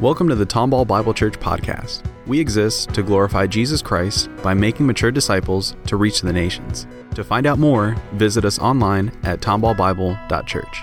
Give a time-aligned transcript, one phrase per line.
[0.00, 2.02] Welcome to the Tomball Bible Church podcast.
[2.26, 6.86] We exist to glorify Jesus Christ by making mature disciples to reach the nations.
[7.16, 10.82] To find out more, visit us online at tomballbible.church.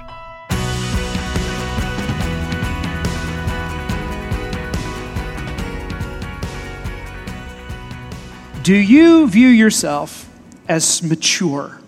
[8.62, 10.30] Do you view yourself
[10.68, 11.82] as mature?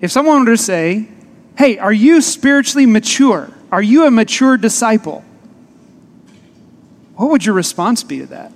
[0.00, 1.06] If someone were to say,
[1.56, 3.50] Hey, are you spiritually mature?
[3.72, 5.24] Are you a mature disciple?
[7.14, 8.52] What would your response be to that?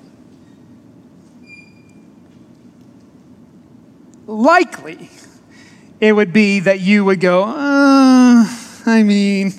[4.27, 5.09] Likely,
[5.99, 8.45] it would be that you would go, uh,
[8.87, 9.55] I mean,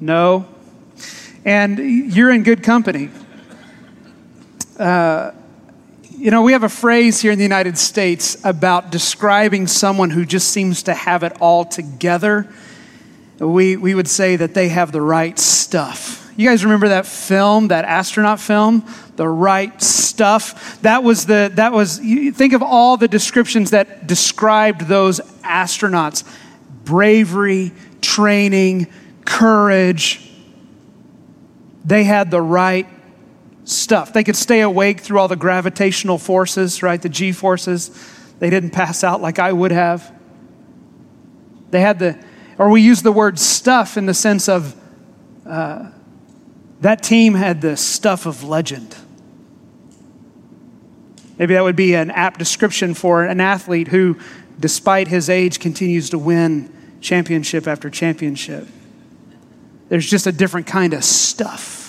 [0.00, 0.46] no.
[1.44, 1.78] And
[2.12, 3.10] you're in good company.
[4.78, 5.30] Uh,
[6.24, 10.24] you know, we have a phrase here in the United States about describing someone who
[10.24, 12.48] just seems to have it all together.
[13.38, 16.32] We, we would say that they have the right stuff.
[16.34, 20.80] You guys remember that film, that astronaut film, The Right Stuff?
[20.80, 26.24] That was the, that was, you think of all the descriptions that described those astronauts
[26.86, 28.86] bravery, training,
[29.26, 30.26] courage.
[31.84, 32.88] They had the right
[33.64, 34.12] stuff.
[34.12, 37.00] They could stay awake through all the gravitational forces, right?
[37.00, 37.90] The G forces.
[38.38, 40.12] They didn't pass out like I would have.
[41.70, 42.22] They had the,
[42.58, 44.76] or we use the word stuff in the sense of
[45.46, 45.90] uh,
[46.80, 48.96] that team had the stuff of legend.
[51.38, 54.18] Maybe that would be an apt description for an athlete who,
[54.60, 58.68] despite his age, continues to win championship after championship.
[59.88, 61.83] There's just a different kind of stuff.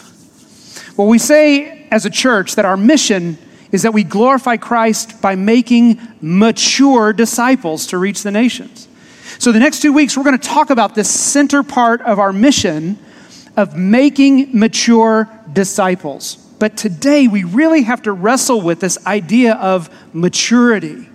[0.98, 3.38] Well, we say as a church that our mission
[3.72, 8.88] is that we glorify Christ by making mature disciples to reach the nations.
[9.38, 12.32] So, the next two weeks, we're going to talk about this center part of our
[12.32, 12.98] mission
[13.58, 16.38] of making mature disciples.
[16.58, 21.10] But today, we really have to wrestle with this idea of maturity.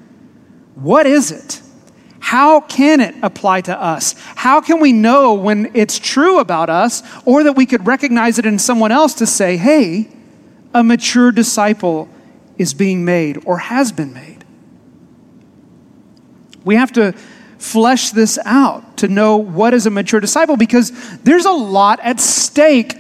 [0.75, 1.63] What is it?
[2.21, 4.15] How can it apply to us?
[4.37, 8.47] How can we know when it's true about us or that we could recognize it
[8.47, 10.09] in someone else to say, hey,
[10.73, 12.09] a mature disciple
[12.59, 14.45] is being made or has been made?
[16.63, 17.13] We have to
[17.59, 22.21] flesh this out to know what is a mature disciple because there's a lot at
[22.21, 22.97] stake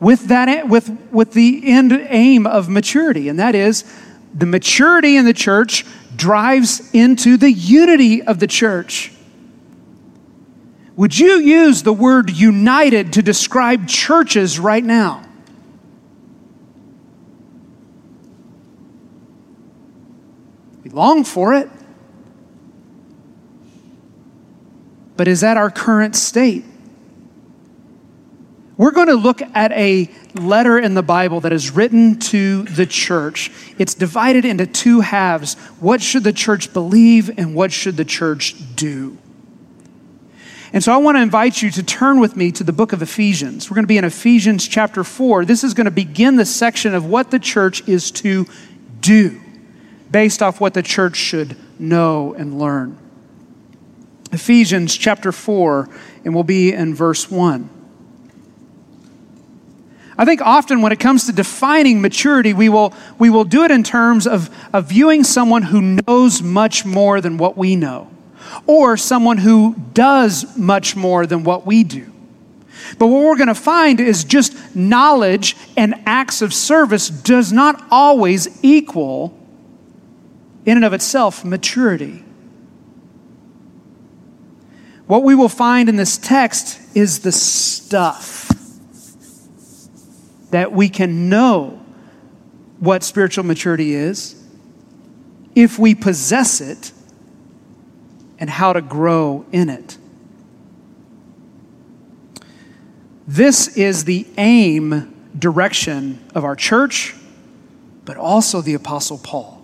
[0.00, 3.84] with that with, with the end aim of maturity and that is
[4.34, 5.84] the maturity in the church
[6.18, 9.12] drives into the unity of the church.
[10.96, 15.24] Would you use the word united to describe churches right now?
[20.82, 21.70] We long for it.
[25.16, 26.64] But is that our current state?
[28.78, 32.86] We're going to look at a letter in the Bible that is written to the
[32.86, 33.50] church.
[33.76, 35.54] It's divided into two halves.
[35.80, 39.18] What should the church believe and what should the church do?
[40.72, 43.02] And so I want to invite you to turn with me to the book of
[43.02, 43.68] Ephesians.
[43.68, 45.44] We're going to be in Ephesians chapter 4.
[45.44, 48.46] This is going to begin the section of what the church is to
[49.00, 49.40] do
[50.08, 52.96] based off what the church should know and learn.
[54.30, 55.88] Ephesians chapter 4,
[56.24, 57.77] and we'll be in verse 1.
[60.18, 63.70] I think often when it comes to defining maturity, we will, we will do it
[63.70, 68.10] in terms of, of viewing someone who knows much more than what we know,
[68.66, 72.12] or someone who does much more than what we do.
[72.98, 77.84] But what we're going to find is just knowledge and acts of service does not
[77.88, 79.38] always equal,
[80.66, 82.24] in and of itself, maturity.
[85.06, 88.47] What we will find in this text is the stuff
[90.50, 91.80] that we can know
[92.78, 94.42] what spiritual maturity is
[95.54, 96.92] if we possess it
[98.38, 99.98] and how to grow in it.
[103.26, 107.14] This is the aim direction of our church,
[108.04, 109.62] but also the Apostle Paul.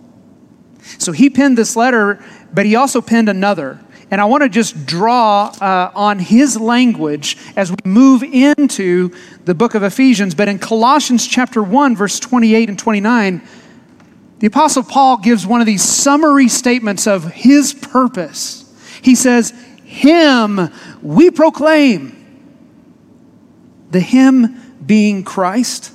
[0.99, 2.23] So he penned this letter,
[2.53, 3.79] but he also penned another.
[4.11, 9.11] And I want to just draw uh, on his language as we move into
[9.45, 10.35] the book of Ephesians.
[10.35, 13.41] But in Colossians chapter 1, verse 28 and 29,
[14.39, 18.61] the Apostle Paul gives one of these summary statements of his purpose.
[19.01, 19.53] He says,
[19.83, 20.69] Him
[21.01, 22.11] we proclaim,
[23.91, 25.91] the Him being Christ,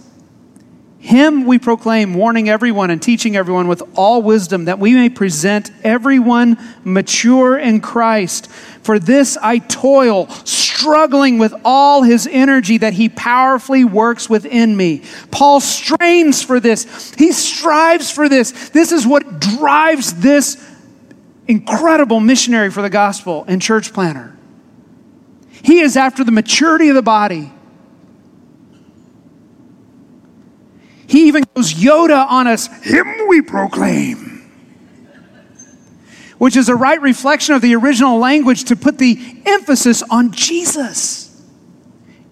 [1.01, 5.71] Him we proclaim, warning everyone and teaching everyone with all wisdom, that we may present
[5.83, 8.51] everyone mature in Christ.
[8.83, 15.03] For this I toil, struggling with all his energy that he powerfully works within me.
[15.31, 18.69] Paul strains for this, he strives for this.
[18.69, 20.63] This is what drives this
[21.49, 24.37] incredible missionary for the gospel and church planner.
[25.63, 27.53] He is after the maturity of the body
[31.11, 34.49] He even goes Yoda on us, Him we proclaim.
[36.39, 41.27] Which is a right reflection of the original language to put the emphasis on Jesus.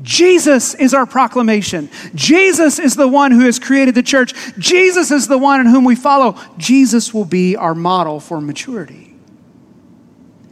[0.00, 1.90] Jesus is our proclamation.
[2.14, 4.32] Jesus is the one who has created the church.
[4.58, 6.40] Jesus is the one in whom we follow.
[6.56, 9.12] Jesus will be our model for maturity.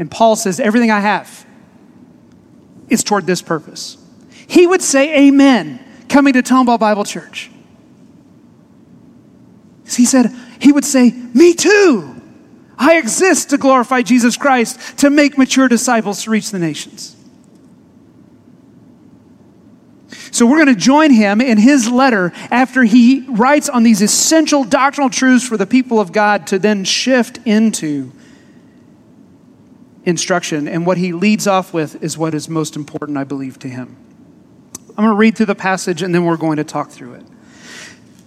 [0.01, 1.47] And Paul says, Everything I have
[2.89, 3.99] is toward this purpose.
[4.49, 5.79] He would say, Amen,
[6.09, 7.53] coming to Tomball Bible Church.
[9.89, 12.15] He said, he would say, Me too.
[12.79, 17.17] I exist to glorify Jesus Christ, to make mature disciples to reach the nations.
[20.31, 24.65] So we're going to join him in his letter after he writes on these essential
[24.65, 28.13] doctrinal truths for the people of God to then shift into
[30.05, 30.69] instruction.
[30.69, 33.97] And what he leads off with is what is most important, I believe, to him.
[34.91, 37.26] I'm going to read through the passage and then we're going to talk through it.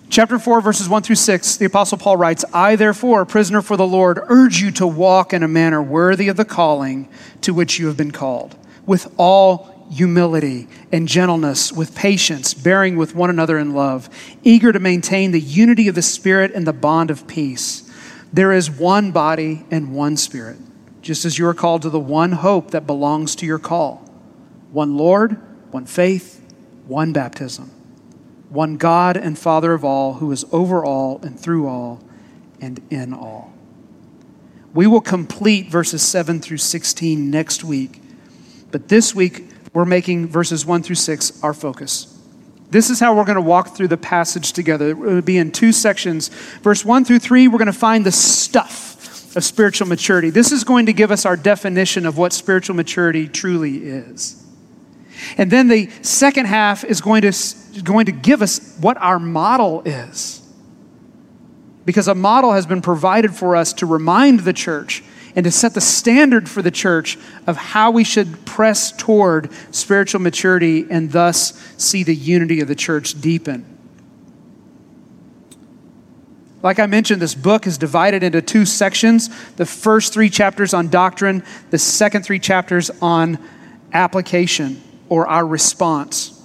[0.10, 3.86] Chapter 4, verses 1 through 6, the Apostle Paul writes, I, therefore, prisoner for the
[3.86, 7.08] Lord, urge you to walk in a manner worthy of the calling
[7.42, 8.58] to which you have been called,
[8.88, 14.10] with all humility and gentleness, with patience, bearing with one another in love,
[14.44, 17.88] eager to maintain the unity of the Spirit and the bond of peace.
[18.34, 20.58] There is one body and one Spirit,
[21.04, 23.98] just as you are called to the one hope that belongs to your call
[24.72, 25.40] one Lord,
[25.72, 26.44] one faith,
[26.88, 27.72] one baptism
[28.50, 32.02] one God and Father of all, who is over all and through all
[32.60, 33.54] and in all.
[34.74, 38.02] We will complete verses 7 through 16 next week,
[38.72, 42.16] but this week we're making verses 1 through 6 our focus.
[42.70, 44.90] This is how we're going to walk through the passage together.
[44.90, 46.28] It will be in two sections.
[46.62, 50.30] Verse 1 through 3, we're going to find the stuff of spiritual maturity.
[50.30, 54.44] This is going to give us our definition of what spiritual maturity truly is.
[55.38, 57.34] And then the second half is going to
[57.84, 60.42] going to give us what our model is.
[61.86, 65.04] Because a model has been provided for us to remind the church
[65.36, 67.18] and to set the standard for the church
[67.48, 72.76] of how we should press toward spiritual maturity and thus see the unity of the
[72.76, 73.66] church deepen.
[76.62, 80.90] Like I mentioned, this book is divided into two sections the first three chapters on
[80.90, 83.40] doctrine, the second three chapters on
[83.94, 86.36] application or our response.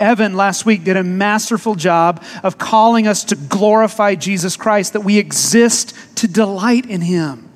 [0.00, 5.00] Evan last week did a masterful job of calling us to glorify Jesus Christ, that
[5.00, 7.48] we exist to delight in Him.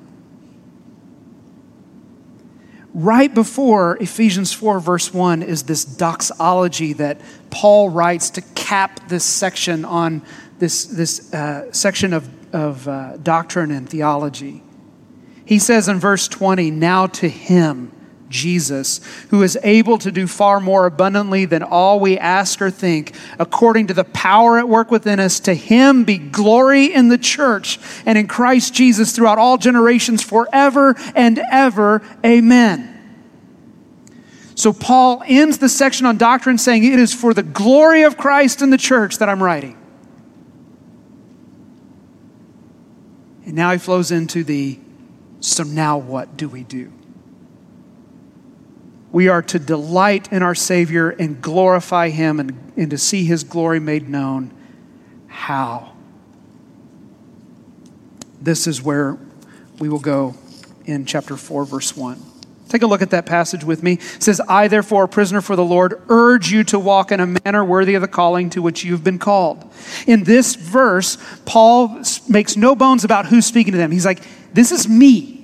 [2.93, 9.23] Right before Ephesians 4, verse 1, is this doxology that Paul writes to cap this
[9.23, 10.21] section on
[10.59, 14.61] this, this uh, section of, of uh, doctrine and theology.
[15.45, 17.91] He says in verse 20, Now to Him
[18.33, 18.99] Jesus,
[19.29, 23.87] who is able to do far more abundantly than all we ask or think, according
[23.87, 25.39] to the power at work within us.
[25.41, 30.95] To him be glory in the church and in Christ Jesus throughout all generations, forever
[31.15, 32.01] and ever.
[32.25, 32.89] Amen.
[34.55, 38.61] So, Paul ends the section on doctrine saying, It is for the glory of Christ
[38.61, 39.77] and the church that I'm writing.
[43.45, 44.79] And now he flows into the
[45.39, 46.91] so now what do we do?
[49.13, 53.45] We are to delight in our Savior and glorify Him and, and to see His
[53.45, 54.51] glory made known.
[55.27, 55.93] How?
[58.41, 59.17] This is where
[59.79, 60.35] we will go
[60.85, 62.21] in chapter 4, verse 1.
[62.69, 63.93] Take a look at that passage with me.
[63.93, 67.27] It says, I, therefore, a prisoner for the Lord, urge you to walk in a
[67.45, 69.71] manner worthy of the calling to which you've been called.
[70.07, 73.91] In this verse, Paul makes no bones about who's speaking to them.
[73.91, 75.42] He's like, This is me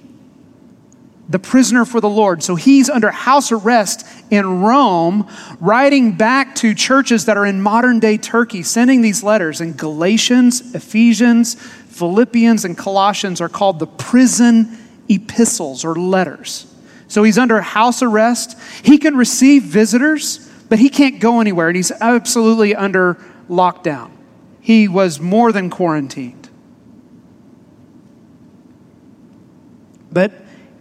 [1.29, 2.41] the prisoner for the Lord.
[2.41, 7.99] So he's under house arrest in Rome, writing back to churches that are in modern
[7.99, 9.61] day Turkey, sending these letters.
[9.61, 14.75] And Galatians, Ephesians, Philippians, and Colossians are called the prison
[15.07, 16.65] epistles or letters.
[17.07, 18.57] So he's under house arrest.
[18.83, 23.15] He can receive visitors, but he can't go anywhere, and he's absolutely under
[23.47, 24.11] lockdown.
[24.61, 26.49] He was more than quarantined.
[30.11, 30.31] But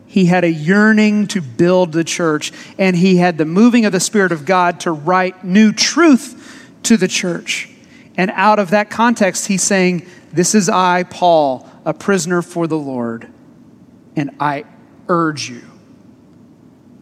[0.08, 4.00] he had a yearning to build the church, and he had the moving of the
[4.00, 7.68] Spirit of God to write new truth to the church.
[8.16, 12.78] And out of that context, he's saying, This is I, Paul, a prisoner for the
[12.78, 13.28] Lord,
[14.16, 14.64] and I
[15.08, 15.62] urge you.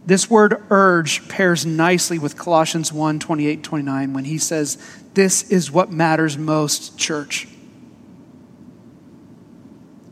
[0.05, 4.79] This word urge pairs nicely with Colossians 1 28 29 when he says,
[5.15, 7.47] This is what matters most, church.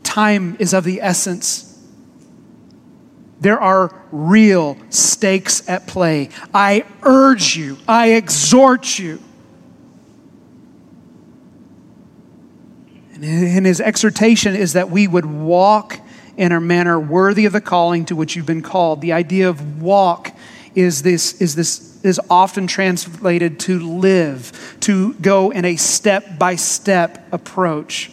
[0.03, 1.64] Time is of the essence.
[3.39, 6.29] There are real stakes at play.
[6.53, 9.21] I urge you, I exhort you.
[13.13, 15.99] And his exhortation is that we would walk
[16.37, 19.01] in a manner worthy of the calling to which you've been called.
[19.01, 20.35] The idea of walk
[20.75, 26.55] is this is this is often translated to live, to go in a step by
[26.55, 28.11] step approach.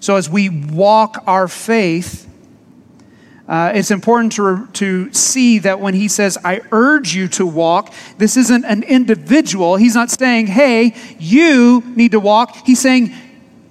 [0.00, 2.28] So as we walk our faith,
[3.48, 7.92] uh, it's important to, to see that when he says, I urge you to walk,
[8.16, 9.76] this isn't an individual.
[9.76, 12.56] He's not saying, hey, you need to walk.
[12.64, 13.12] He's saying,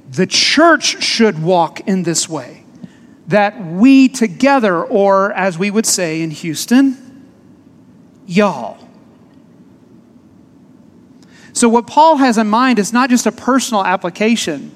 [0.10, 2.66] the church should walk in this way.
[3.28, 7.30] That we together, or as we would say in Houston,
[8.28, 8.78] y'all.
[11.54, 14.76] So, what Paul has in mind is not just a personal application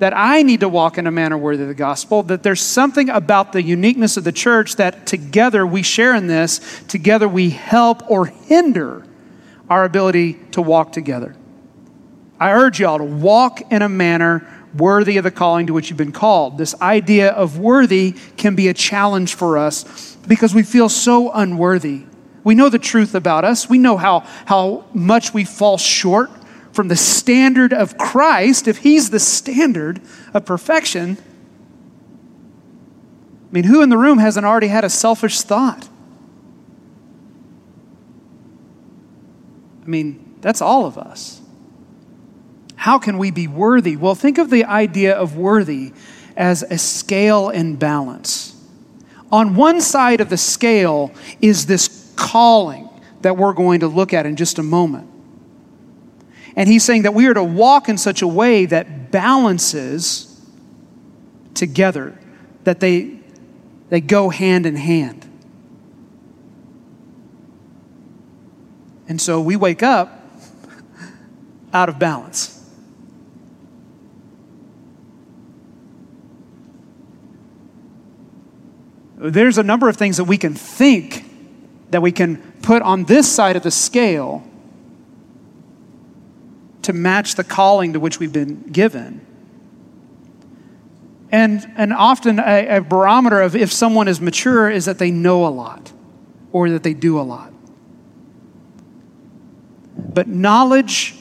[0.00, 3.10] that I need to walk in a manner worthy of the gospel, that there's something
[3.10, 8.10] about the uniqueness of the church that together we share in this, together we help
[8.10, 9.04] or hinder
[9.68, 11.36] our ability to walk together.
[12.40, 15.98] I urge y'all to walk in a manner worthy of the calling to which you've
[15.98, 16.56] been called.
[16.56, 22.04] This idea of worthy can be a challenge for us because we feel so unworthy.
[22.42, 26.30] We know the truth about us, we know how, how much we fall short
[26.80, 28.66] from the standard of Christ.
[28.66, 30.00] If He's the standard
[30.32, 31.18] of perfection,
[33.50, 35.90] I mean, who in the room hasn't already had a selfish thought?
[39.84, 41.42] I mean, that's all of us.
[42.76, 43.94] How can we be worthy?
[43.94, 45.92] Well, think of the idea of worthy
[46.34, 48.58] as a scale and balance.
[49.30, 52.88] On one side of the scale is this calling
[53.20, 55.09] that we're going to look at in just a moment.
[56.60, 60.38] And he's saying that we are to walk in such a way that balances
[61.54, 62.18] together,
[62.64, 63.18] that they,
[63.88, 65.26] they go hand in hand.
[69.08, 70.22] And so we wake up
[71.72, 72.58] out of balance.
[79.16, 81.24] there's a number of things that we can think
[81.90, 84.46] that we can put on this side of the scale
[86.82, 89.26] to match the calling to which we've been given.
[91.32, 95.46] And, and often a, a barometer of if someone is mature is that they know
[95.46, 95.92] a lot
[96.52, 97.52] or that they do a lot.
[99.96, 101.14] But knowledge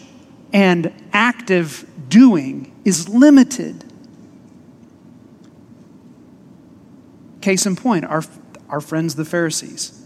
[0.52, 3.84] and active doing is limited.
[7.42, 8.24] Case in point, our,
[8.68, 10.04] our friends, the Pharisees.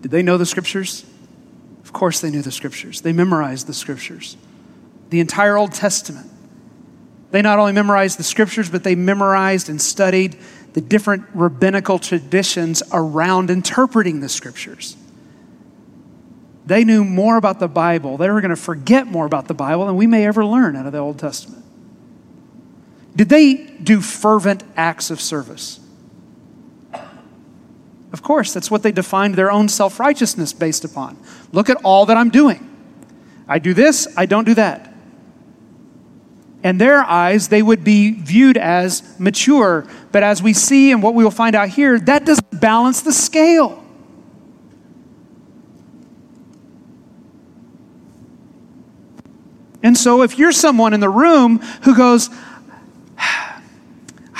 [0.00, 1.04] Did they know the scriptures?
[1.88, 3.00] Of course, they knew the scriptures.
[3.00, 4.36] They memorized the scriptures,
[5.08, 6.30] the entire Old Testament.
[7.30, 10.36] They not only memorized the scriptures, but they memorized and studied
[10.74, 14.98] the different rabbinical traditions around interpreting the scriptures.
[16.66, 18.18] They knew more about the Bible.
[18.18, 20.84] They were going to forget more about the Bible than we may ever learn out
[20.84, 21.64] of the Old Testament.
[23.16, 25.80] Did they do fervent acts of service?
[28.12, 31.18] Of course, that's what they defined their own self righteousness based upon.
[31.52, 32.64] Look at all that I'm doing.
[33.46, 34.94] I do this, I don't do that.
[36.62, 39.86] In their eyes, they would be viewed as mature.
[40.10, 43.12] But as we see and what we will find out here, that doesn't balance the
[43.12, 43.84] scale.
[49.82, 52.28] And so, if you're someone in the room who goes,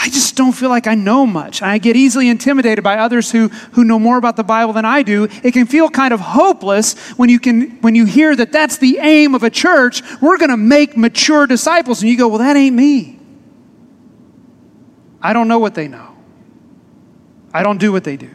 [0.08, 1.60] I just don't feel like I know much.
[1.60, 5.02] I get easily intimidated by others who, who know more about the Bible than I
[5.02, 5.28] do.
[5.42, 8.96] It can feel kind of hopeless when you, can, when you hear that that's the
[9.02, 10.00] aim of a church.
[10.22, 12.00] We're going to make mature disciples.
[12.00, 13.18] And you go, well, that ain't me.
[15.20, 16.16] I don't know what they know,
[17.52, 18.34] I don't do what they do.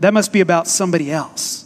[0.00, 1.63] That must be about somebody else.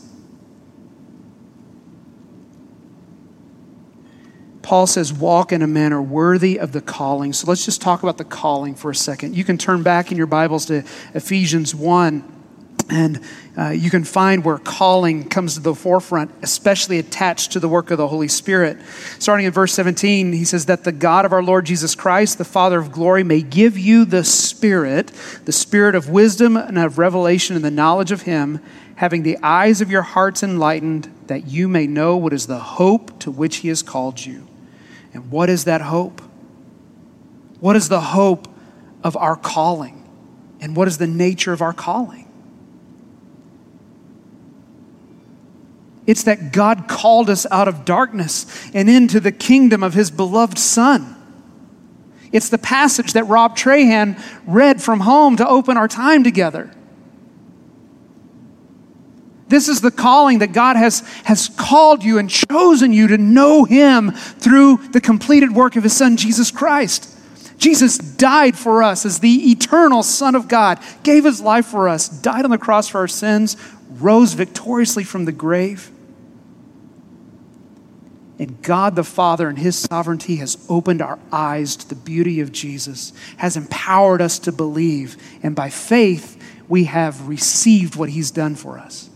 [4.68, 7.32] Paul says, walk in a manner worthy of the calling.
[7.32, 9.34] So let's just talk about the calling for a second.
[9.34, 10.84] You can turn back in your Bibles to
[11.14, 12.22] Ephesians 1,
[12.90, 13.20] and
[13.56, 17.90] uh, you can find where calling comes to the forefront, especially attached to the work
[17.90, 18.76] of the Holy Spirit.
[19.18, 22.44] Starting in verse 17, he says, That the God of our Lord Jesus Christ, the
[22.44, 25.12] Father of glory, may give you the Spirit,
[25.46, 28.60] the Spirit of wisdom and of revelation and the knowledge of Him
[28.96, 33.16] having the eyes of your hearts enlightened, that you may know what is the hope
[33.20, 34.47] to which he has called you.
[35.18, 36.22] And what is that hope?
[37.58, 38.46] What is the hope
[39.02, 40.08] of our calling?
[40.60, 42.30] And what is the nature of our calling?
[46.06, 50.56] It's that God called us out of darkness and into the kingdom of his beloved
[50.56, 51.16] Son.
[52.30, 56.70] It's the passage that Rob Trahan read from home to open our time together.
[59.48, 63.64] This is the calling that God has, has called you and chosen you to know
[63.64, 67.14] Him through the completed work of His Son, Jesus Christ.
[67.56, 72.08] Jesus died for us as the eternal Son of God, gave His life for us,
[72.08, 73.56] died on the cross for our sins,
[73.88, 75.90] rose victoriously from the grave.
[78.38, 82.52] And God the Father, in His sovereignty, has opened our eyes to the beauty of
[82.52, 88.54] Jesus, has empowered us to believe, and by faith, we have received what He's done
[88.54, 89.07] for us.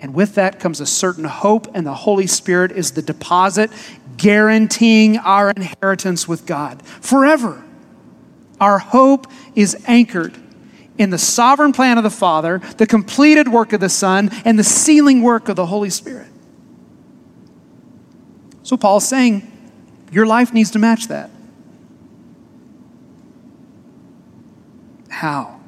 [0.00, 3.70] And with that comes a certain hope, and the Holy Spirit is the deposit
[4.16, 7.62] guaranteeing our inheritance with God forever.
[8.60, 10.36] Our hope is anchored
[10.98, 14.64] in the sovereign plan of the Father, the completed work of the Son, and the
[14.64, 16.28] sealing work of the Holy Spirit.
[18.62, 19.52] So Paul's saying,
[20.10, 21.30] your life needs to match that.
[25.08, 25.60] How?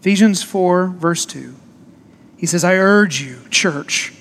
[0.00, 1.54] Ephesians 4, verse 2.
[2.38, 4.14] He says, I urge you, church,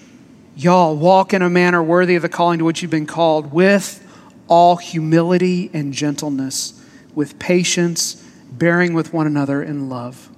[0.56, 4.04] y'all, walk in a manner worthy of the calling to which you've been called, with
[4.48, 6.84] all humility and gentleness,
[7.14, 8.16] with patience,
[8.52, 10.30] bearing with one another in love.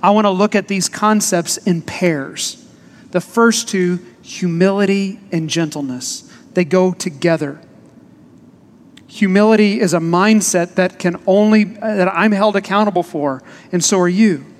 [0.00, 2.64] I want to look at these concepts in pairs.
[3.10, 7.60] The first two, humility and gentleness, they go together.
[9.08, 13.42] Humility is a mindset that can only that I'm held accountable for,
[13.72, 14.51] and so are you.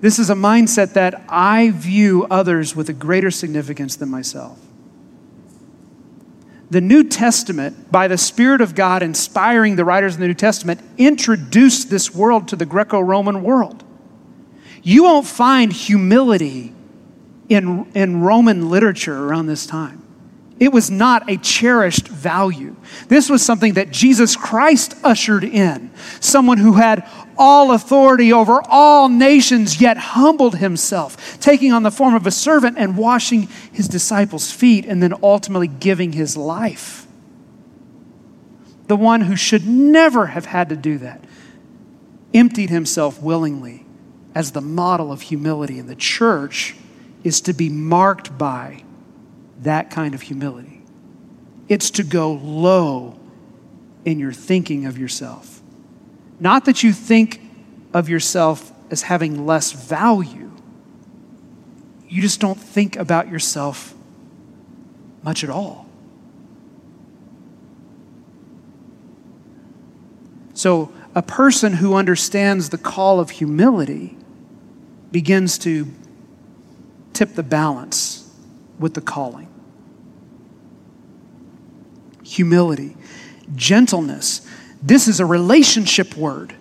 [0.00, 4.58] This is a mindset that I view others with a greater significance than myself.
[6.70, 10.80] The New Testament, by the Spirit of God inspiring the writers in the New Testament,
[10.96, 13.84] introduced this world to the Greco Roman world.
[14.82, 16.72] You won't find humility
[17.48, 19.99] in, in Roman literature around this time.
[20.60, 22.76] It was not a cherished value.
[23.08, 25.90] This was something that Jesus Christ ushered in.
[26.20, 32.14] Someone who had all authority over all nations, yet humbled himself, taking on the form
[32.14, 37.06] of a servant and washing his disciples' feet, and then ultimately giving his life.
[38.86, 41.24] The one who should never have had to do that
[42.34, 43.86] emptied himself willingly
[44.34, 46.76] as the model of humility, and the church
[47.24, 48.82] is to be marked by
[49.62, 50.82] that kind of humility.
[51.68, 53.18] It's to go low
[54.04, 55.60] in your thinking of yourself
[56.40, 57.42] not that you think
[57.92, 60.50] of yourself as having less value,
[62.08, 63.94] you just don't think about yourself
[65.22, 65.86] much at all.
[70.54, 74.16] So, a person who understands the call of humility
[75.12, 75.88] begins to
[77.12, 78.19] tip the balance
[78.80, 79.46] with the calling.
[82.24, 82.96] Humility,
[83.54, 84.46] gentleness,
[84.82, 86.54] this is a relationship word.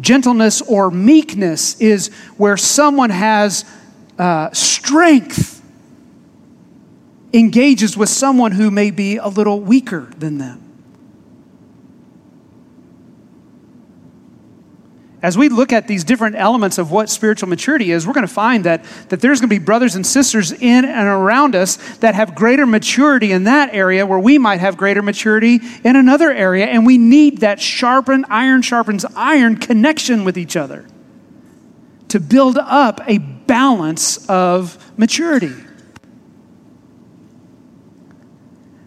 [0.00, 3.64] Gentleness or meekness is where someone has
[4.18, 5.62] uh, strength,
[7.32, 10.65] engages with someone who may be a little weaker than them.
[15.22, 18.32] As we look at these different elements of what spiritual maturity is, we're going to
[18.32, 22.14] find that, that there's going to be brothers and sisters in and around us that
[22.14, 26.66] have greater maturity in that area where we might have greater maturity in another area.
[26.66, 30.86] And we need that sharpen, iron sharpens iron connection with each other
[32.08, 35.54] to build up a balance of maturity.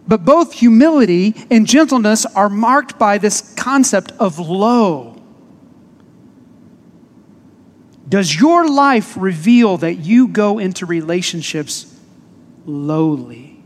[0.06, 5.19] But both humility and gentleness are marked by this concept of low
[8.10, 11.96] does your life reveal that you go into relationships
[12.66, 13.62] lowly?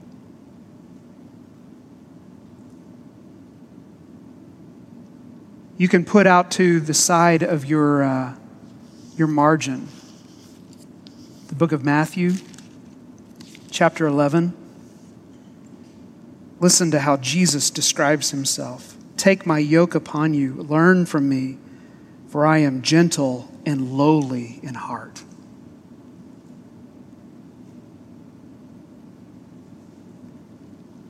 [5.78, 8.37] You can put out to the side of your, uh,
[9.16, 9.88] your margin
[11.48, 12.33] the book of Matthew,
[13.70, 14.52] chapter 11.
[16.59, 18.96] Listen to how Jesus describes himself.
[19.16, 21.59] Take my yoke upon you, learn from me,
[22.28, 25.22] for I am gentle and lowly in heart.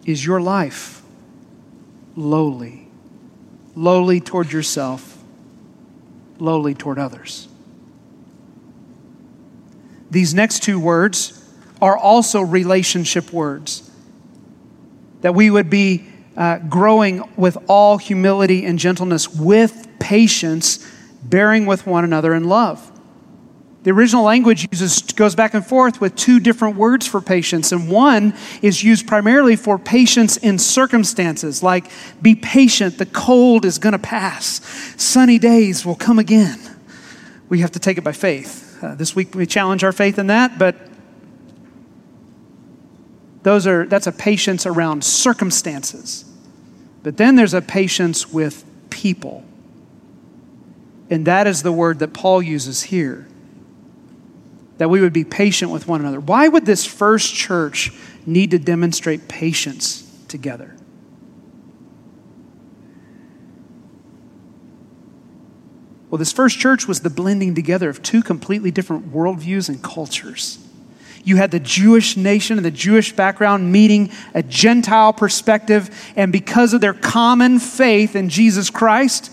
[0.05, 1.03] Is your life
[2.15, 2.89] lowly?
[3.75, 5.19] Lowly toward yourself,
[6.39, 7.49] lowly toward others.
[10.11, 11.45] These next two words
[11.83, 13.91] are also relationship words.
[15.23, 20.87] That we would be uh, growing with all humility and gentleness, with patience,
[21.25, 22.91] bearing with one another in love.
[23.85, 27.91] The original language uses goes back and forth with two different words for patience, and
[27.91, 31.91] one is used primarily for patience in circumstances, like
[32.23, 34.63] be patient, the cold is going to pass,
[34.97, 36.59] sunny days will come again.
[37.51, 38.83] We have to take it by faith.
[38.83, 40.77] Uh, this week we challenge our faith in that, but
[43.43, 46.25] those are that's a patience around circumstances.
[47.03, 49.45] But then there's a patience with people.
[51.11, 53.27] And that is the word that Paul uses here
[54.79, 56.19] that we would be patient with one another.
[56.19, 57.93] Why would this first church
[58.27, 60.75] need to demonstrate patience together?
[66.11, 70.59] Well, this first church was the blending together of two completely different worldviews and cultures.
[71.25, 76.75] You had the Jewish nation and the Jewish background meeting a Gentile perspective, and because
[76.75, 79.33] of their common faith in Jesus Christ,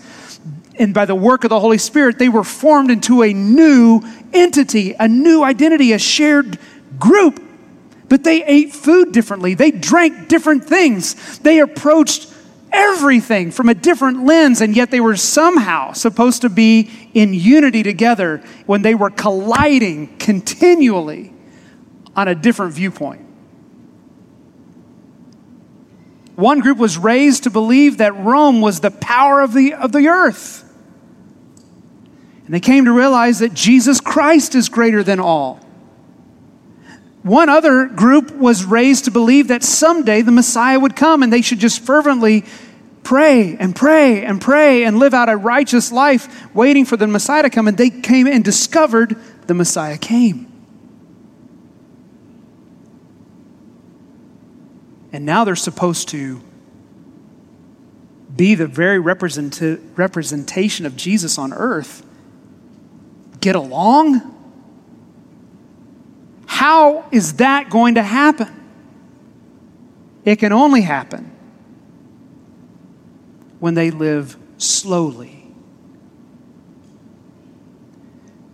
[0.82, 4.94] and by the work of the Holy Spirit, they were formed into a new entity,
[4.98, 6.58] a new identity, a shared
[6.98, 7.40] group.
[8.08, 9.54] But they ate food differently.
[9.54, 11.38] They drank different things.
[11.38, 12.28] They approached
[12.72, 17.82] everything from a different lens, and yet they were somehow supposed to be in unity
[17.82, 21.32] together when they were colliding continually
[22.16, 23.24] on a different viewpoint.
[26.34, 30.08] One group was raised to believe that Rome was the power of the, of the
[30.08, 30.61] earth.
[32.52, 35.58] And they came to realize that Jesus Christ is greater than all.
[37.22, 41.40] One other group was raised to believe that someday the Messiah would come and they
[41.40, 42.44] should just fervently
[43.04, 47.40] pray and pray and pray and live out a righteous life waiting for the Messiah
[47.44, 47.68] to come.
[47.68, 50.52] And they came and discovered the Messiah came.
[55.10, 56.42] And now they're supposed to
[58.36, 62.04] be the very representation of Jesus on earth
[63.42, 64.22] get along?
[66.46, 68.48] How is that going to happen?
[70.24, 71.30] It can only happen
[73.58, 75.44] when they live slowly,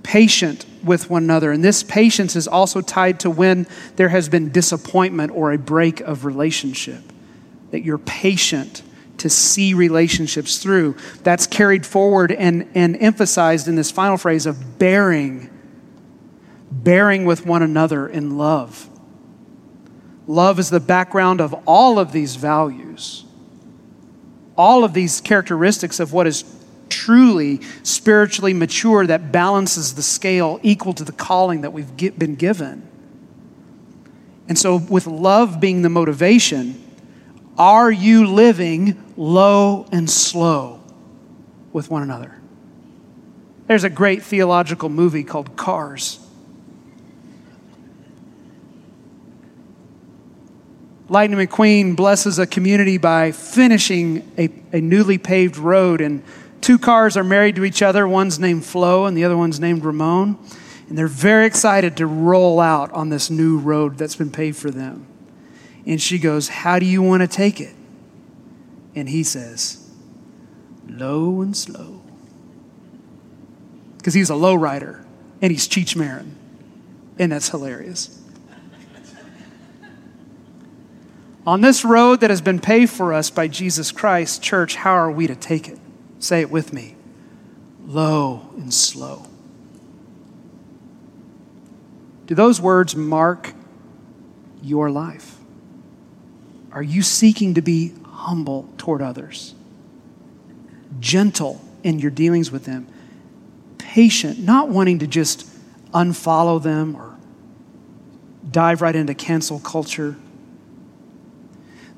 [0.03, 1.53] patient with one another.
[1.53, 6.01] And this patience is also tied to when there has been disappointment or a break
[6.01, 7.03] of relationship,
[7.70, 8.83] that you're patient
[9.18, 10.96] to see relationships through.
[11.22, 15.50] That's carried forward and, and emphasized in this final phrase of bearing,
[16.70, 18.88] bearing with one another in love.
[20.26, 23.24] Love is the background of all of these values,
[24.57, 26.44] all of these characteristics of what is
[26.88, 32.87] truly spiritually mature that balances the scale equal to the calling that we've been given.
[34.48, 36.83] And so, with love being the motivation,
[37.59, 40.81] are you living low and slow
[41.73, 42.40] with one another?
[43.66, 46.21] There's a great theological movie called Cars.
[51.11, 56.23] Lightning McQueen blesses a community by finishing a, a newly paved road, and
[56.61, 58.07] two cars are married to each other.
[58.07, 60.38] One's named Flo, and the other one's named Ramon.
[60.88, 64.71] And they're very excited to roll out on this new road that's been paved for
[64.71, 65.08] them.
[65.88, 67.74] And she goes, How do you want to take it?
[68.94, 69.90] And he says,
[70.87, 72.03] Low and slow.
[73.96, 75.05] Because he's a low rider
[75.40, 76.37] and he's Cheech Marin.
[77.18, 78.14] And that's hilarious.
[81.46, 85.11] On this road that has been paved for us by Jesus Christ, church, how are
[85.11, 85.79] we to take it?
[86.18, 86.94] Say it with me
[87.87, 89.24] low and slow.
[92.27, 93.55] Do those words mark
[94.61, 95.38] your life?
[96.72, 99.54] Are you seeking to be humble toward others?
[101.00, 102.87] Gentle in your dealings with them?
[103.78, 105.46] Patient, not wanting to just
[105.92, 107.16] unfollow them or
[108.50, 110.16] dive right into cancel culture.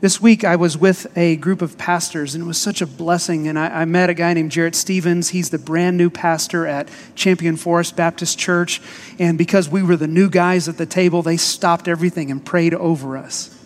[0.01, 3.47] This week, I was with a group of pastors, and it was such a blessing.
[3.49, 5.29] And I, I, met a guy named Jarrett Stephens.
[5.29, 8.81] He's the brand new pastor at Champion Forest Baptist Church.
[9.19, 12.73] And because we were the new guys at the table, they stopped everything and prayed
[12.73, 13.60] over us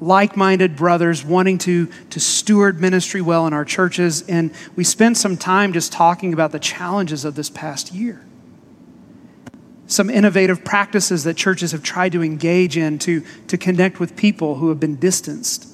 [0.00, 4.22] like minded brothers wanting to, to steward ministry well in our churches.
[4.22, 8.22] And we spent some time just talking about the challenges of this past year.
[9.86, 14.56] Some innovative practices that churches have tried to engage in to, to connect with people
[14.56, 15.72] who have been distanced.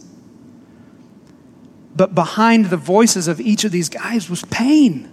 [1.96, 5.08] But behind the voices of each of these guys was pain.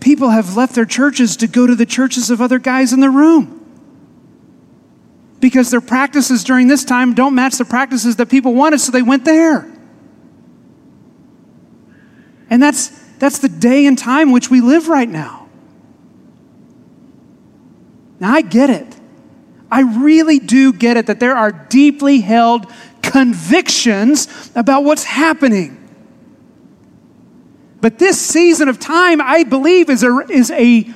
[0.00, 3.10] People have left their churches to go to the churches of other guys in the
[3.10, 3.57] room
[5.40, 9.02] because their practices during this time don't match the practices that people wanted, so they
[9.02, 9.70] went there.
[12.50, 15.48] And that's, that's the day and time which we live right now.
[18.20, 18.96] Now, I get it.
[19.70, 22.66] I really do get it that there are deeply held
[23.02, 25.76] convictions about what's happening.
[27.80, 30.92] But this season of time, I believe, is a, is a,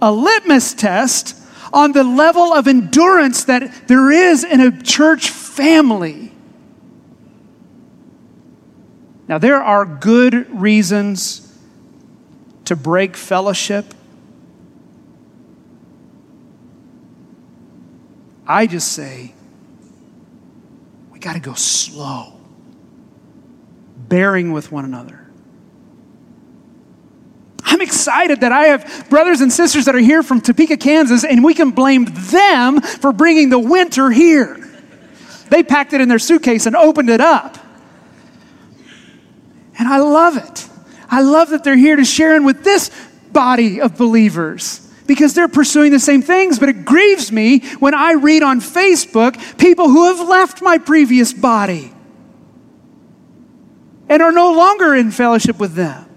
[0.00, 1.36] a litmus test
[1.72, 6.32] on the level of endurance that there is in a church family.
[9.28, 11.58] Now, there are good reasons
[12.66, 13.94] to break fellowship.
[18.46, 19.32] I just say,
[21.10, 22.34] we got to go slow,
[23.96, 25.21] bearing with one another.
[27.72, 31.42] I'm excited that I have brothers and sisters that are here from Topeka, Kansas, and
[31.42, 34.58] we can blame them for bringing the winter here.
[35.48, 37.56] They packed it in their suitcase and opened it up.
[39.78, 40.68] And I love it.
[41.08, 42.90] I love that they're here to share in with this
[43.32, 46.58] body of believers because they're pursuing the same things.
[46.58, 51.32] But it grieves me when I read on Facebook people who have left my previous
[51.32, 51.90] body
[54.10, 56.11] and are no longer in fellowship with them.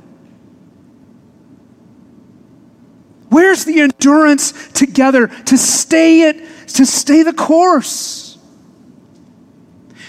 [3.36, 6.38] Where's the endurance together to stay it,
[6.70, 8.38] to stay the course?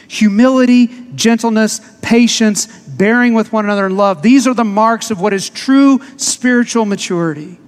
[0.06, 0.86] Humility,
[1.16, 4.22] gentleness, patience, bearing with one another in love.
[4.22, 7.58] These are the marks of what is true spiritual maturity.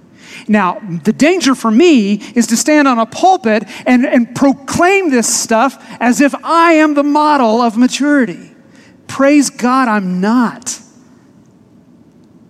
[0.47, 5.27] Now, the danger for me is to stand on a pulpit and, and proclaim this
[5.27, 8.55] stuff as if I am the model of maturity.
[9.07, 10.79] Praise God, I'm not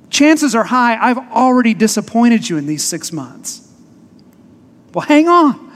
[0.10, 3.68] chances are high I've already disappointed you in these six months.
[4.94, 5.72] Well, hang on.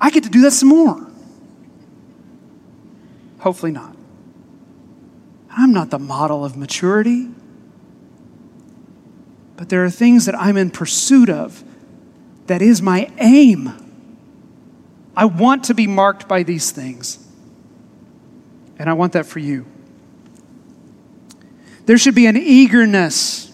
[0.00, 1.06] I get to do that some more.
[3.40, 3.94] Hopefully not.
[5.50, 7.28] I'm not the model of maturity.
[9.56, 11.62] But there are things that I'm in pursuit of
[12.46, 13.70] that is my aim.
[15.16, 17.18] I want to be marked by these things.
[18.78, 19.66] And I want that for you.
[21.86, 23.50] There should be an eagerness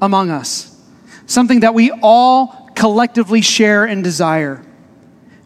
[0.00, 0.80] among us,
[1.26, 4.64] something that we all collectively share and desire.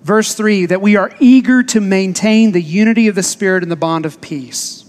[0.02, 3.76] Verse 3 that we are eager to maintain the unity of the Spirit and the
[3.76, 4.84] bond of peace.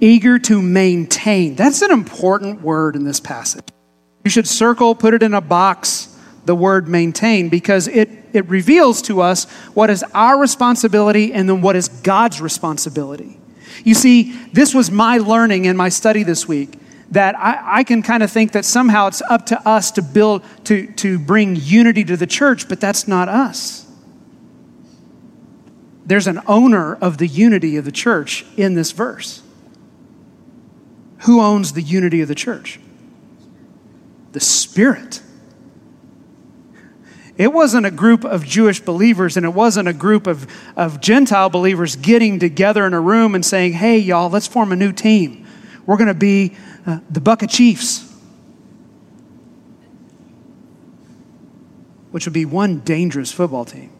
[0.00, 1.54] Eager to maintain.
[1.54, 3.64] That's an important word in this passage.
[4.24, 9.00] You should circle, put it in a box, the word maintain, because it, it reveals
[9.02, 13.38] to us what is our responsibility and then what is God's responsibility.
[13.84, 16.78] You see, this was my learning in my study this week
[17.10, 20.42] that I, I, can kind of think that somehow it's up to us to build,
[20.64, 23.86] to, to bring unity to the church, but that's not us.
[26.04, 29.42] There's an owner of the unity of the church in this verse.
[31.20, 32.80] Who owns the unity of the church?
[34.32, 35.22] The Spirit.
[37.38, 41.50] It wasn't a group of Jewish believers and it wasn't a group of, of Gentile
[41.50, 45.46] believers getting together in a room and saying, hey, y'all, let's form a new team.
[45.84, 48.10] We're going to be uh, the Bucket Chiefs,
[52.10, 53.92] which would be one dangerous football team.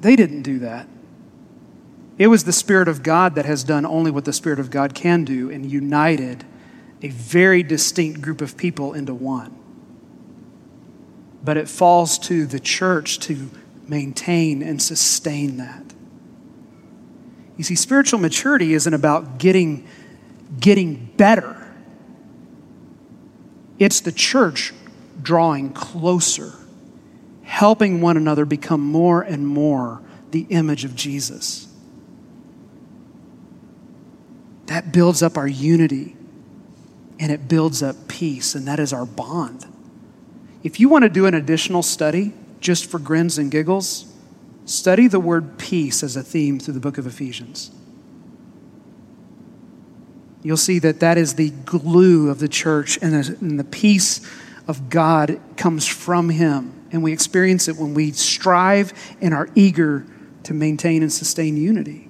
[0.00, 0.88] They didn't do that.
[2.18, 4.94] It was the Spirit of God that has done only what the Spirit of God
[4.94, 6.44] can do and united
[7.00, 9.56] a very distinct group of people into one
[11.44, 13.50] but it falls to the church to
[13.86, 15.82] maintain and sustain that.
[17.56, 19.86] You see, spiritual maturity isn't about getting,
[20.58, 21.60] getting better,
[23.78, 24.72] it's the church
[25.20, 26.52] drawing closer,
[27.42, 31.68] helping one another become more and more the image of Jesus.
[34.66, 36.16] That builds up our unity
[37.18, 39.66] and it builds up peace, and that is our bond.
[40.64, 44.10] If you want to do an additional study just for grins and giggles,
[44.64, 47.70] study the word peace as a theme through the book of Ephesians.
[50.42, 54.20] You'll see that that is the glue of the church, and the, peace
[54.66, 56.72] of God comes from Him.
[56.90, 60.06] And we experience it when we strive and are eager
[60.44, 62.08] to maintain and sustain unity.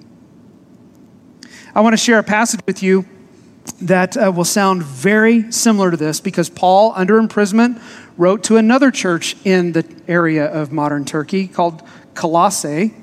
[1.73, 3.05] I want to share a passage with you
[3.81, 7.79] that uh, will sound very similar to this because Paul, under imprisonment,
[8.17, 12.93] wrote to another church in the area of modern Turkey called Colossae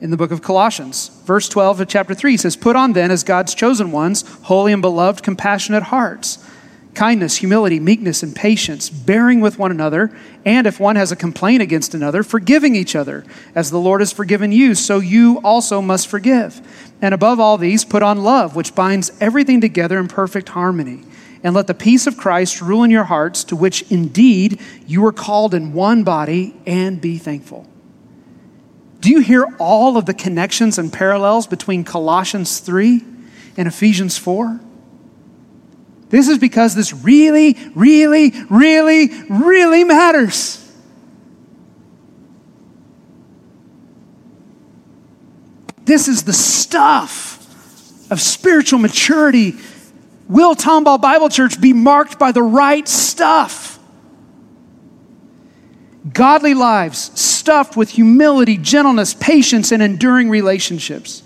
[0.00, 1.08] in the book of Colossians.
[1.24, 4.82] Verse 12 of chapter 3 says, Put on then, as God's chosen ones, holy and
[4.82, 6.44] beloved, compassionate hearts
[6.94, 11.62] kindness, humility, meekness, and patience, bearing with one another, and if one has a complaint
[11.62, 13.24] against another, forgiving each other.
[13.54, 16.60] As the Lord has forgiven you, so you also must forgive.
[17.02, 21.02] And above all these, put on love, which binds everything together in perfect harmony.
[21.42, 25.12] And let the peace of Christ rule in your hearts, to which indeed you were
[25.12, 27.66] called in one body, and be thankful.
[29.00, 33.04] Do you hear all of the connections and parallels between Colossians 3
[33.58, 34.60] and Ephesians 4?
[36.10, 40.60] This is because this really, really, really, really matters.
[45.84, 49.54] This is the stuff of spiritual maturity.
[50.28, 53.78] Will Tomball Bible Church be marked by the right stuff?
[56.12, 61.22] Godly lives stuffed with humility, gentleness, patience, and enduring relationships.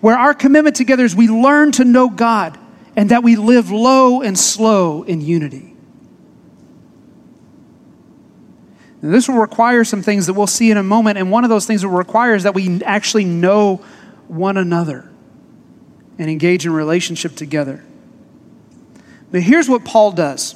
[0.00, 2.58] Where our commitment together is we learn to know God
[2.96, 5.74] and that we live low and slow in unity.
[9.02, 11.50] Now, this will require some things that we'll see in a moment, and one of
[11.50, 13.76] those things will require is that we actually know
[14.28, 15.08] one another
[16.18, 17.82] and engage in relationship together.
[19.30, 20.54] But here's what Paul does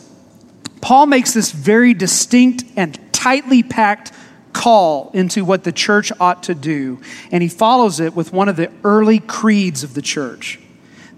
[0.81, 4.13] Paul makes this very distinct and tightly packed
[4.53, 7.01] call into what the church ought to do,
[7.33, 10.61] and he follows it with one of the early creeds of the church.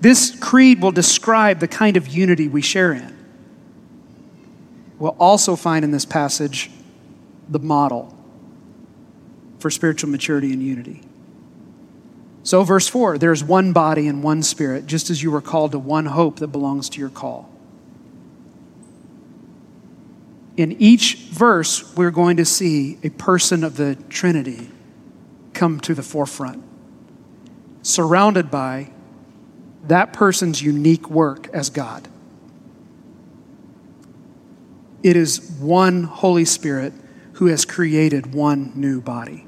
[0.01, 3.17] This creed will describe the kind of unity we share in.
[4.99, 6.71] We'll also find in this passage
[7.49, 8.17] the model
[9.59, 11.03] for spiritual maturity and unity.
[12.43, 15.79] So, verse 4 there's one body and one spirit, just as you were called to
[15.79, 17.51] one hope that belongs to your call.
[20.57, 24.71] In each verse, we're going to see a person of the Trinity
[25.53, 26.63] come to the forefront,
[27.83, 28.91] surrounded by
[29.89, 32.09] that person's unique work as God.
[35.03, 36.93] It is one Holy Spirit
[37.35, 39.47] who has created one new body.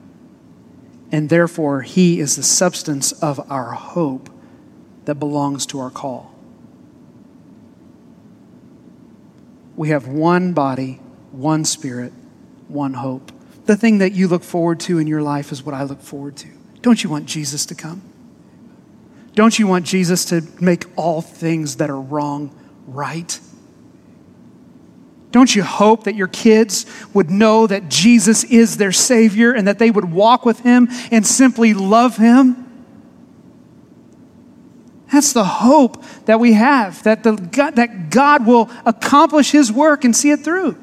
[1.10, 4.30] And therefore, He is the substance of our hope
[5.06, 6.34] that belongs to our call.
[9.74, 11.00] We have one body,
[11.32, 12.12] one spirit,
[12.68, 13.32] one hope.
[13.64, 16.36] The thing that you look forward to in your life is what I look forward
[16.38, 16.48] to.
[16.82, 18.02] Don't you want Jesus to come?
[19.38, 22.52] Don't you want Jesus to make all things that are wrong
[22.88, 23.38] right?
[25.30, 29.78] Don't you hope that your kids would know that Jesus is their Savior and that
[29.78, 32.66] they would walk with Him and simply love Him?
[35.12, 37.36] That's the hope that we have, that, the,
[37.76, 40.76] that God will accomplish His work and see it through.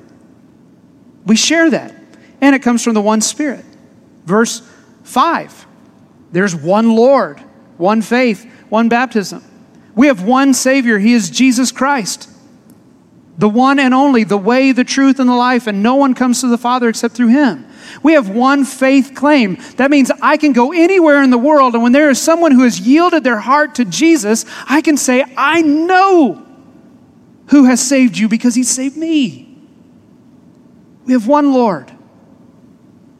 [1.26, 1.94] We share that.
[2.40, 3.66] And it comes from the one Spirit.
[4.24, 4.62] Verse
[5.04, 5.68] 5
[6.32, 7.42] there's one Lord
[7.78, 9.44] one faith, one baptism.
[9.96, 11.00] We have one Savior.
[11.00, 12.30] He is Jesus Christ,
[13.38, 16.42] the one and only, the way, the truth, and the life, and no one comes
[16.42, 17.66] to the Father except through Him.
[18.04, 19.58] We have one faith claim.
[19.78, 22.64] That means I can go anywhere in the world, and when there is someone who
[22.64, 26.46] has yielded their heart to Jesus, I can say, I know
[27.48, 29.58] who has saved you because He saved me.
[31.06, 31.92] We have one Lord,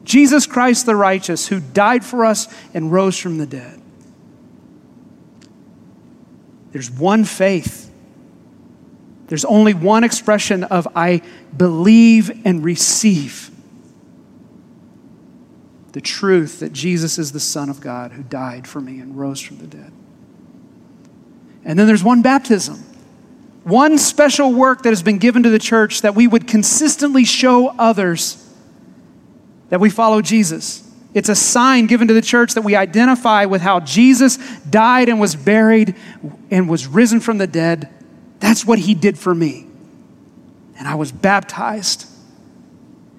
[0.02, 3.75] Jesus Christ the righteous, who died for us and rose from the dead.
[6.76, 7.90] There's one faith.
[9.28, 11.22] There's only one expression of I
[11.56, 13.50] believe and receive
[15.92, 19.40] the truth that Jesus is the Son of God who died for me and rose
[19.40, 19.90] from the dead.
[21.64, 22.84] And then there's one baptism,
[23.64, 27.68] one special work that has been given to the church that we would consistently show
[27.78, 28.46] others
[29.70, 30.85] that we follow Jesus.
[31.16, 35.18] It's a sign given to the church that we identify with how Jesus died and
[35.18, 35.96] was buried
[36.50, 37.88] and was risen from the dead.
[38.38, 39.66] That's what he did for me.
[40.78, 42.06] And I was baptized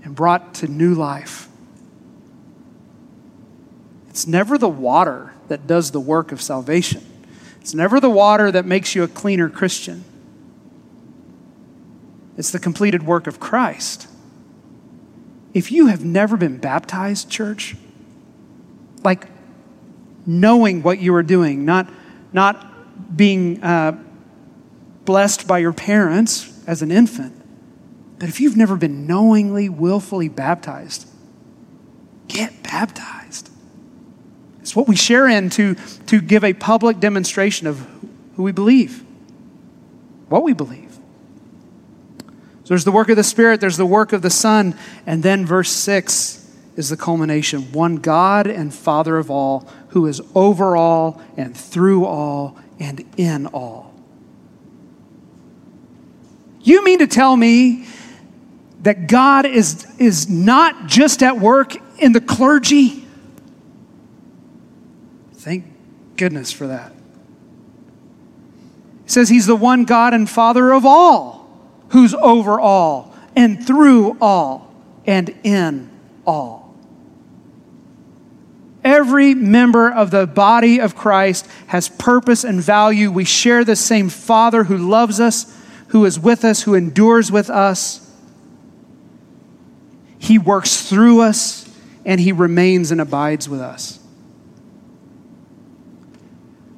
[0.03, 1.47] and brought to new life.
[4.09, 7.03] It's never the water that does the work of salvation,
[7.61, 10.03] it's never the water that makes you a cleaner Christian.
[12.37, 14.07] It's the completed work of Christ.
[15.55, 17.75] If you have never been baptized, church,
[19.07, 19.25] like
[20.25, 21.89] knowing what you were doing, not,
[22.33, 23.97] not being uh,
[25.05, 27.33] blessed by your parents as an infant.
[28.19, 31.07] But if you've never been knowingly, willfully baptized,
[32.27, 33.49] get baptized.
[34.59, 35.75] It's what we share in to,
[36.07, 37.87] to give a public demonstration of
[38.35, 39.05] who we believe.
[40.27, 40.91] what we believe.
[42.65, 45.45] So there's the work of the Spirit, there's the work of the Son, and then
[45.45, 46.43] verse 6
[46.77, 52.05] is the culmination one God and Father of all, who is over all and through
[52.05, 53.93] all and in all.
[56.61, 57.87] You mean to tell me
[58.83, 63.05] that God is, is not just at work in the clergy?
[65.33, 65.65] Thank
[66.15, 66.93] goodness for that.
[69.03, 71.49] He says he's the one God and Father of all,
[71.89, 74.73] who's over all and through all
[75.05, 75.89] and in
[76.25, 76.66] all.
[78.87, 83.11] Every member of the body of Christ has purpose and value.
[83.11, 85.53] We share the same Father who loves us,
[85.89, 88.09] who is with us, who endures with us.
[90.17, 91.69] He works through us,
[92.05, 93.99] and He remains and abides with us.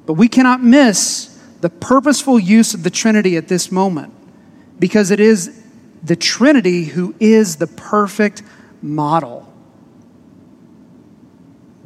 [0.04, 4.12] But we cannot miss the purposeful use of the Trinity at this moment
[4.80, 5.62] because it is
[6.02, 8.42] the Trinity who is the perfect
[8.82, 9.49] model,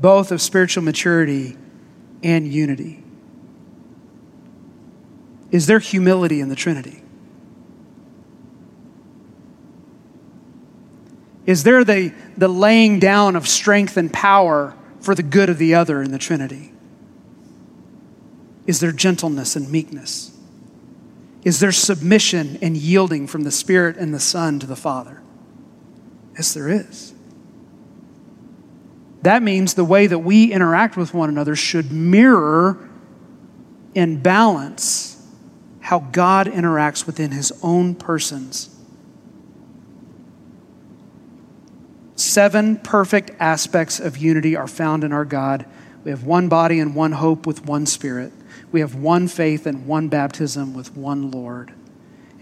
[0.05, 1.57] both of spiritual maturity
[2.23, 3.03] and unity.
[5.51, 7.03] Is there humility in the Trinity?
[11.47, 15.75] Is there the, the laying down of strength and power for the good of the
[15.75, 16.75] other in the Trinity?
[18.67, 20.37] Is there gentleness and meekness?
[21.45, 25.23] Is there submission and yielding from the Spirit and the Son to the Father?
[26.35, 27.15] Yes, there is.
[29.25, 32.91] That means the way that we interact with one another should mirror
[33.97, 35.27] and balance
[35.81, 38.69] how God interacts within his own persons.
[42.17, 45.65] Seven perfect aspects of unity are found in our God.
[46.05, 48.31] We have one body and one hope with one spirit.
[48.73, 51.73] We have one faith and one baptism with one Lord.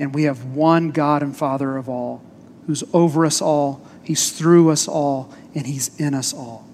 [0.01, 2.25] And we have one God and Father of all,
[2.67, 6.67] who's over us all, He's through us all, and He's in us all.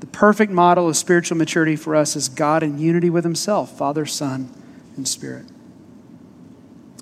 [0.00, 4.06] The perfect model of spiritual maturity for us is God in unity with Himself, Father,
[4.06, 4.50] Son,
[4.96, 5.46] and Spirit.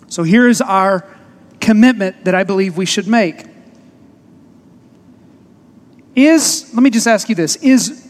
[0.09, 1.05] So here is our
[1.61, 3.45] commitment that I believe we should make.
[6.15, 8.07] Is, let me just ask you this, is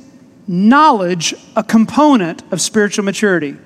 [0.47, 3.57] knowledge a component of spiritual maturity?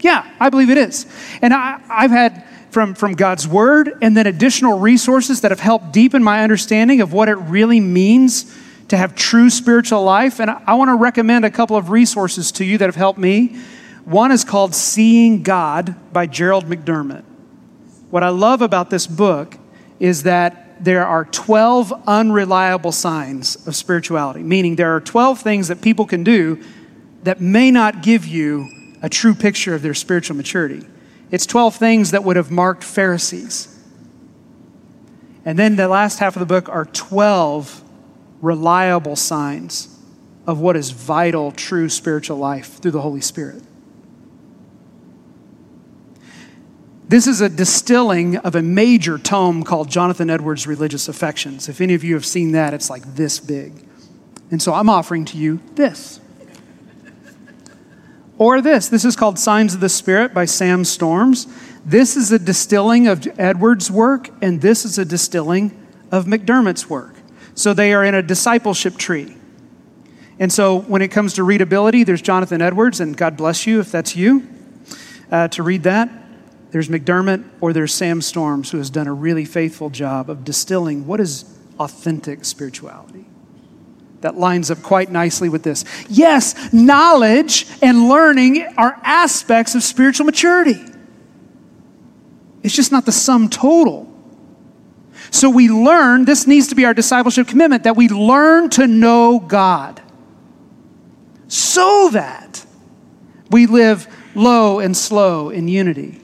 [0.00, 1.06] Yeah, I believe it is.
[1.40, 5.92] And I, have had from, from God's word and then additional resources that have helped
[5.92, 8.56] deepen my understanding of what it really means
[8.88, 10.40] to have true spiritual life.
[10.40, 13.18] And I, I want to recommend a couple of resources to you that have helped
[13.18, 13.56] me.
[14.04, 17.24] One is called Seeing God by Gerald McDermott.
[18.10, 19.56] What I love about this book
[20.00, 25.82] is that there are 12 unreliable signs of spirituality, meaning there are 12 things that
[25.82, 26.62] people can do
[27.22, 28.68] that may not give you
[29.02, 30.86] a true picture of their spiritual maturity.
[31.30, 33.78] It's 12 things that would have marked Pharisees.
[35.44, 37.84] And then the last half of the book are 12
[38.42, 39.96] reliable signs
[40.46, 43.62] of what is vital, true spiritual life through the Holy Spirit.
[47.08, 51.68] This is a distilling of a major tome called Jonathan Edwards' Religious Affections.
[51.68, 53.72] If any of you have seen that, it's like this big.
[54.50, 56.20] And so I'm offering to you this.
[58.40, 58.88] Or this.
[58.88, 61.46] This is called Signs of the Spirit by Sam Storms.
[61.84, 65.78] This is a distilling of Edwards' work, and this is a distilling
[66.10, 67.14] of McDermott's work.
[67.54, 69.36] So they are in a discipleship tree.
[70.38, 73.92] And so when it comes to readability, there's Jonathan Edwards, and God bless you if
[73.92, 74.48] that's you
[75.30, 76.08] uh, to read that.
[76.70, 81.06] There's McDermott or there's Sam Storms, who has done a really faithful job of distilling
[81.06, 81.44] what is
[81.78, 83.26] authentic spirituality.
[84.20, 85.84] That lines up quite nicely with this.
[86.08, 90.84] Yes, knowledge and learning are aspects of spiritual maturity.
[92.62, 94.06] It's just not the sum total.
[95.30, 99.38] So we learn, this needs to be our discipleship commitment, that we learn to know
[99.38, 100.02] God
[101.50, 102.64] so that
[103.50, 106.20] we live low and slow in unity.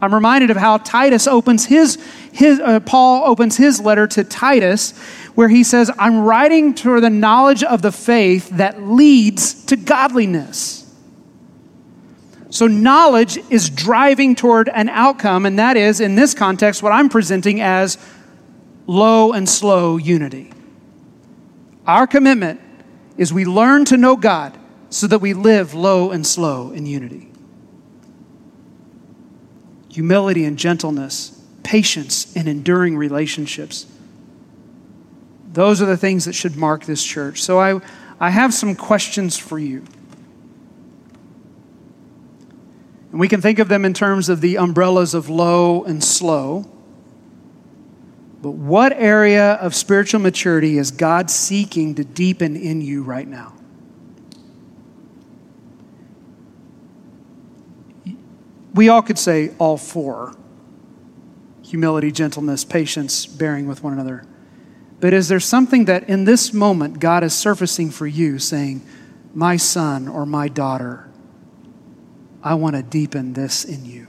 [0.00, 1.98] I'm reminded of how Titus opens his,
[2.32, 4.94] his uh, Paul opens his letter to Titus,
[5.38, 10.92] where he says, I'm writing to the knowledge of the faith that leads to godliness.
[12.50, 17.08] So, knowledge is driving toward an outcome, and that is, in this context, what I'm
[17.08, 17.98] presenting as
[18.88, 20.50] low and slow unity.
[21.86, 22.60] Our commitment
[23.16, 24.58] is we learn to know God
[24.90, 27.30] so that we live low and slow in unity
[29.88, 33.86] humility and gentleness, patience and enduring relationships.
[35.58, 37.42] Those are the things that should mark this church.
[37.42, 37.80] So I,
[38.20, 39.84] I have some questions for you.
[43.10, 46.70] And we can think of them in terms of the umbrellas of low and slow.
[48.40, 53.56] But what area of spiritual maturity is God seeking to deepen in you right now?
[58.74, 60.36] We all could say all four
[61.62, 64.24] humility, gentleness, patience, bearing with one another.
[65.00, 68.84] But is there something that in this moment God is surfacing for you, saying,
[69.32, 71.08] My son or my daughter,
[72.42, 74.08] I want to deepen this in you?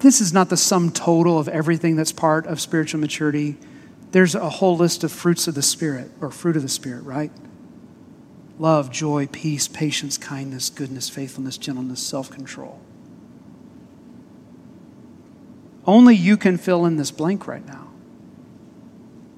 [0.00, 3.56] This is not the sum total of everything that's part of spiritual maturity.
[4.12, 7.30] There's a whole list of fruits of the Spirit, or fruit of the Spirit, right?
[8.58, 12.80] Love, joy, peace, patience, kindness, goodness, faithfulness, gentleness, self control.
[15.90, 17.88] Only you can fill in this blank right now.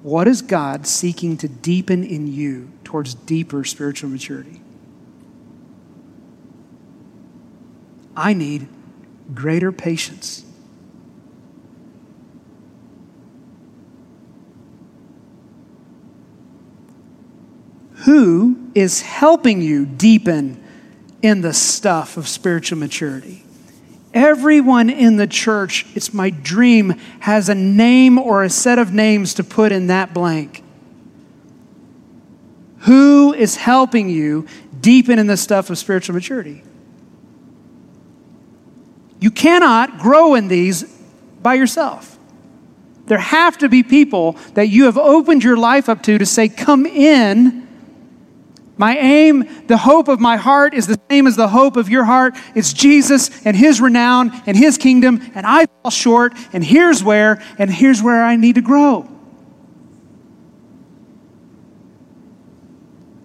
[0.03, 4.61] What is God seeking to deepen in you towards deeper spiritual maturity?
[8.15, 8.67] I need
[9.33, 10.45] greater patience.
[18.05, 20.63] Who is helping you deepen
[21.23, 23.42] in the stuff of spiritual maturity?
[24.13, 26.91] Everyone in the church, it's my dream,
[27.21, 30.63] has a name or a set of names to put in that blank.
[32.79, 34.45] Who is helping you
[34.79, 36.63] deepen in the stuff of spiritual maturity?
[39.19, 40.83] You cannot grow in these
[41.41, 42.19] by yourself.
[43.05, 46.49] There have to be people that you have opened your life up to to say,
[46.49, 47.62] Come in
[48.77, 52.05] my aim, the hope of my heart is the same as the hope of your
[52.05, 52.35] heart.
[52.55, 57.41] It's Jesus and his renown and his kingdom, and I fall short, and here's where,
[57.59, 59.07] and here's where I need to grow.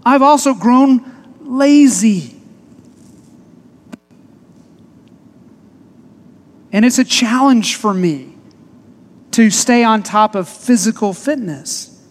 [0.05, 2.35] I've also grown lazy.
[6.73, 8.35] And it's a challenge for me
[9.33, 12.03] to stay on top of physical fitness.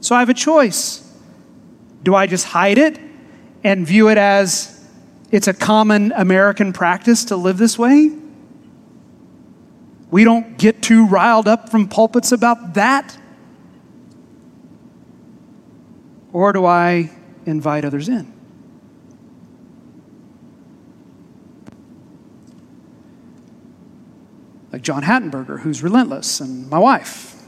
[0.00, 1.05] So I have a choice.
[2.06, 3.00] Do I just hide it
[3.64, 4.80] and view it as
[5.32, 8.12] it's a common American practice to live this way?
[10.12, 13.18] We don't get too riled up from pulpits about that.
[16.32, 17.10] Or do I
[17.44, 18.32] invite others in?
[24.72, 27.42] Like John Hattenberger, who's relentless, and my wife.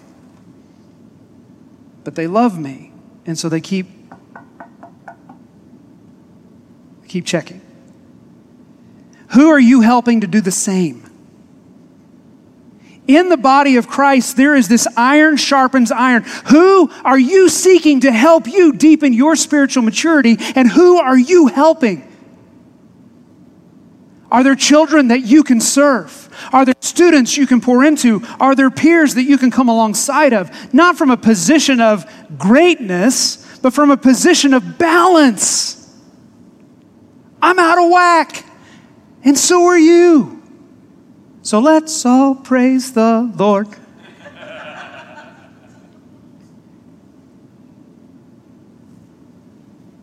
[2.02, 2.90] But they love me,
[3.24, 3.97] and so they keep
[7.08, 7.60] Keep checking.
[9.30, 11.04] Who are you helping to do the same?
[13.06, 16.24] In the body of Christ, there is this iron sharpens iron.
[16.50, 21.46] Who are you seeking to help you deepen your spiritual maturity, and who are you
[21.46, 22.04] helping?
[24.30, 26.28] Are there children that you can serve?
[26.52, 28.22] Are there students you can pour into?
[28.38, 30.74] Are there peers that you can come alongside of?
[30.74, 32.04] Not from a position of
[32.36, 35.77] greatness, but from a position of balance.
[37.40, 38.44] I'm out of whack.
[39.24, 40.42] And so are you.
[41.42, 43.68] So let's all praise the Lord.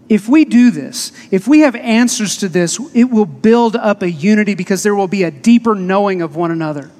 [0.10, 4.10] if we do this, if we have answers to this, it will build up a
[4.10, 6.92] unity because there will be a deeper knowing of one another.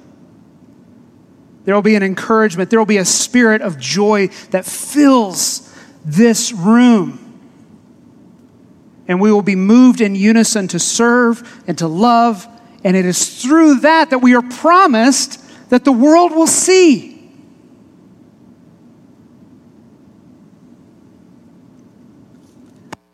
[1.64, 2.70] There will be an encouragement.
[2.70, 5.74] There will be a spirit of joy that fills
[6.04, 7.25] this room
[9.08, 12.46] and we will be moved in unison to serve and to love.
[12.84, 17.12] And it is through that that we are promised that the world will see.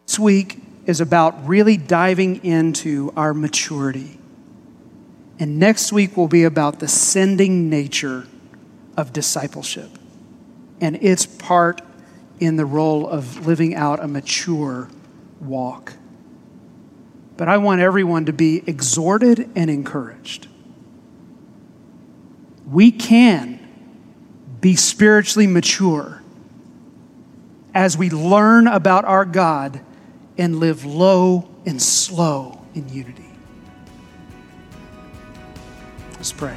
[0.07, 4.19] This week is about really diving into our maturity.
[5.39, 8.27] And next week will be about the sending nature
[8.97, 9.91] of discipleship
[10.81, 11.81] and its part
[12.41, 14.89] in the role of living out a mature
[15.43, 15.95] walk.
[17.37, 20.49] But I want everyone to be exhorted and encouraged.
[22.71, 23.59] We can
[24.61, 26.23] be spiritually mature
[27.75, 29.81] as we learn about our God
[30.39, 33.25] and live low and slow in unity.
[36.13, 36.57] Let's pray.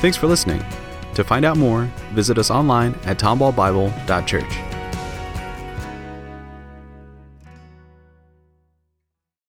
[0.00, 0.64] Thanks for listening.
[1.14, 4.73] To find out more, visit us online at tomballbible.church.